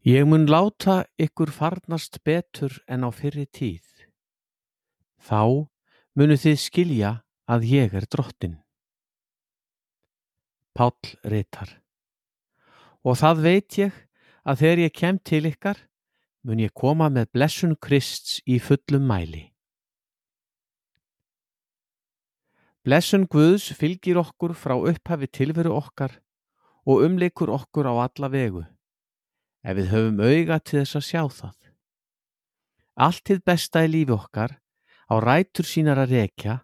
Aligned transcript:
Ég 0.00 0.24
mun 0.24 0.46
láta 0.48 1.04
ykkur 1.20 1.50
farnast 1.52 2.22
betur 2.24 2.72
en 2.88 3.04
á 3.04 3.12
fyrri 3.12 3.44
tíð. 3.44 3.84
Þá 5.20 5.68
munu 6.16 6.38
þið 6.40 6.56
skilja 6.56 7.10
að 7.44 7.66
ég 7.68 7.92
er 7.92 8.06
drottin. 8.08 8.56
Páll 10.72 11.12
ritar. 11.28 11.82
Og 13.04 13.20
það 13.20 13.44
veit 13.44 13.76
ég 13.76 13.92
að 14.48 14.64
þegar 14.64 14.82
ég 14.86 14.96
kem 14.96 15.20
til 15.20 15.44
ykkar 15.52 15.84
mun 16.48 16.64
ég 16.64 16.72
koma 16.72 17.10
með 17.12 17.28
blessun 17.36 17.76
Krists 17.76 18.40
í 18.48 18.56
fullum 18.56 19.04
mæli. 19.04 19.50
Blessun 22.80 23.26
Guðs 23.28 23.68
fylgir 23.76 24.16
okkur 24.16 24.56
frá 24.56 24.78
upphafi 24.80 25.28
tilveru 25.28 25.76
okkar 25.76 26.22
og 26.88 27.04
umleikur 27.04 27.52
okkur 27.52 27.84
á 27.84 28.08
alla 28.08 28.30
vegu, 28.32 28.64
ef 29.64 29.76
við 29.76 29.90
höfum 29.92 30.20
auga 30.24 30.58
til 30.60 30.80
þess 30.80 30.98
að 30.98 31.06
sjá 31.08 31.22
það. 31.40 31.56
Allt 33.00 33.24
til 33.24 33.40
besta 33.44 33.84
í 33.84 33.90
lífi 33.92 34.16
okkar 34.16 34.56
á 35.10 35.14
rætur 35.20 35.68
sínar 35.68 36.00
að 36.00 36.16
rekja 36.16 36.60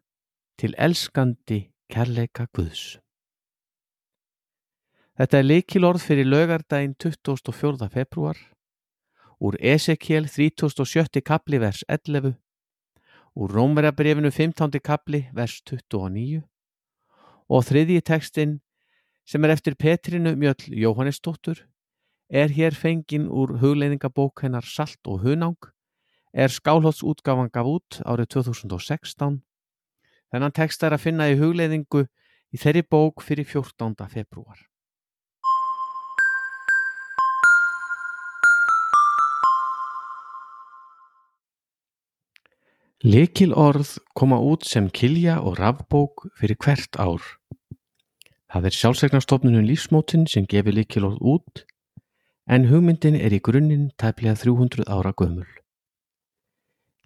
til 0.61 0.75
elskandi 0.79 1.61
kærleika 1.93 2.47
Guðs. 2.53 2.99
Þetta 5.17 5.39
er 5.39 5.49
leikilorð 5.49 6.03
fyrir 6.05 6.29
lögardaginn 6.29 6.97
24. 7.01 7.89
februar 7.93 8.37
úr 9.41 9.57
Esekiel 9.61 10.29
37. 10.29 11.21
kapli 11.25 11.61
vers 11.61 11.85
11, 11.89 12.35
úr 13.37 13.53
Rómverjabrefinu 13.53 14.31
15. 14.31 14.81
kapli 14.81 15.27
vers 15.33 15.61
29 15.65 16.43
og 17.49 17.65
þriðji 17.65 18.03
tekstinn 18.05 18.59
sem 19.29 19.45
er 19.45 19.57
eftir 19.57 19.77
Petrinu 19.77 20.35
Mjöll 20.37 20.69
Jóhannesdóttur 20.73 21.65
er 22.29 22.51
hér 22.51 22.75
fengin 22.75 23.29
úr 23.31 23.59
hugleiðingabók 23.63 24.43
hennar 24.43 24.67
Salt 24.67 25.07
og 25.07 25.23
Hunang 25.23 25.71
er 26.35 26.51
skálhótsútgáfan 26.51 27.53
gaf 27.55 27.67
út 27.71 28.01
árið 28.03 28.33
2016 28.35 29.43
þennan 30.35 30.55
tekst 30.55 30.83
er 30.83 30.97
að 30.97 31.05
finna 31.07 31.29
í 31.31 31.37
hugleiðingu 31.39 32.07
í 32.51 32.59
þeirri 32.59 32.83
bók 32.83 33.23
fyrir 33.23 33.47
14. 33.47 33.95
februar. 34.11 34.59
Lekil 43.07 43.53
orð 43.55 43.99
koma 44.19 44.41
út 44.43 44.65
sem 44.67 44.89
kilja 44.91 45.39
og 45.39 45.61
rafbók 45.61 46.27
fyrir 46.35 46.59
hvert 46.59 46.97
ár. 46.99 47.23
Það 48.51 48.67
er 48.67 48.77
sjálfsegnarstofnunum 48.81 49.67
lífsmótin 49.69 50.27
sem 50.27 50.47
gefur 50.49 50.75
lekil 50.75 51.07
orð 51.07 51.23
út 51.23 51.67
en 52.47 52.69
hugmyndin 52.71 53.17
er 53.19 53.35
í 53.35 53.41
grunninn 53.43 53.91
tæplega 53.99 54.37
300 54.39 54.87
ára 54.87 55.13
gömul. 55.13 55.49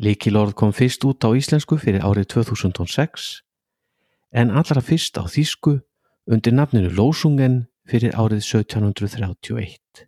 Lekil 0.01 0.37
orð 0.41 0.55
kom 0.57 0.73
fyrst 0.73 1.05
út 1.05 1.25
á 1.25 1.33
íslensku 1.37 1.77
fyrir 1.81 2.05
árið 2.05 2.31
2006 2.37 3.43
en 4.33 4.53
allra 4.53 4.81
fyrst 4.85 5.17
á 5.21 5.25
þýsku 5.25 5.81
undir 6.31 6.55
nafninu 6.57 6.93
Lósungen 6.93 7.67
fyrir 7.89 8.15
árið 8.17 8.45
1731. 8.45 10.07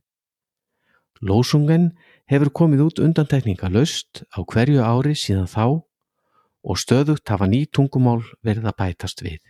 Lósungen 1.23 1.93
hefur 2.31 2.51
komið 2.51 2.85
út 2.87 3.01
undantekninga 3.05 3.69
laust 3.73 4.25
á 4.33 4.41
hverju 4.45 4.85
ári 4.85 5.17
síðan 5.17 5.49
þá 5.49 5.83
og 6.63 6.79
stöðugt 6.79 7.29
hafa 7.29 7.49
ný 7.51 7.65
tungumál 7.67 8.23
verið 8.45 8.69
að 8.71 8.79
bætast 8.79 9.25
við. 9.25 9.41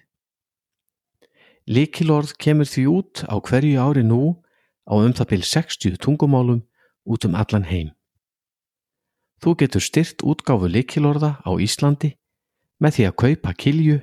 Likilorð 1.68 2.34
kemur 2.42 2.66
því 2.66 2.86
út 2.90 3.22
á 3.28 3.36
hverju 3.38 3.78
ári 3.78 4.02
nú 4.02 4.42
á 4.88 4.94
um 4.98 5.12
það 5.14 5.30
byrj 5.32 5.46
60 5.48 5.98
tungumálum 6.02 6.62
út 7.04 7.26
um 7.26 7.34
allan 7.34 7.66
heim. 7.66 7.90
Þú 9.42 9.56
getur 9.58 9.82
styrt 9.82 10.22
útgáfu 10.22 10.70
likilorða 10.70 11.42
á 11.42 11.50
Íslandi 11.58 12.14
með 12.82 12.96
því 12.96 13.06
að 13.08 13.18
kaupa 13.22 13.54
kilju 13.58 13.98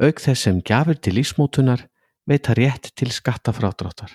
auk 0.00 0.20
þess 0.20 0.48
sem 0.48 0.60
gjafir 0.64 0.98
til 1.00 1.16
lífsmótunar 1.18 1.86
veita 2.28 2.56
rétt 2.56 2.92
til 2.96 3.12
skattafrádráttar. 3.12 4.10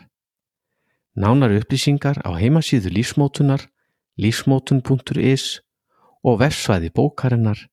Nánar 1.17 1.53
upplýsingar 1.57 2.21
á 2.25 2.31
heimasíðu 2.37 2.93
lífsmótunar 2.93 3.69
lífsmótun.is 4.17 5.61
og 6.25 6.39
versvæði 6.41 6.89
bókarinnar 6.93 7.67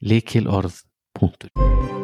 likilorð.is 0.00 1.97